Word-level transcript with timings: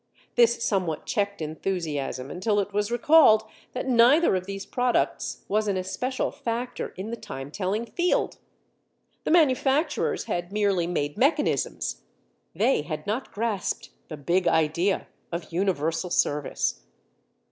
This 0.33 0.63
somewhat 0.63 1.05
checked 1.05 1.43
enthusiasm 1.43 2.31
until 2.31 2.59
it 2.59 2.73
was 2.73 2.89
recalled 2.89 3.43
that 3.73 3.87
neither 3.87 4.35
of 4.35 4.47
these 4.47 4.65
products 4.65 5.45
was 5.47 5.67
an 5.67 5.77
especial 5.77 6.31
factor 6.31 6.87
in 6.97 7.11
the 7.11 7.15
time 7.15 7.51
telling 7.51 7.85
field. 7.85 8.39
The 9.25 9.29
manufacturers 9.29 10.23
had 10.23 10.51
merely 10.51 10.87
made 10.87 11.17
mechanisms; 11.19 12.01
they 12.55 12.81
had 12.81 13.05
not 13.05 13.31
grasped 13.31 13.91
the 14.07 14.17
Big 14.17 14.47
Idea 14.47 15.05
of 15.31 15.53
universal 15.53 16.09
service. 16.09 16.81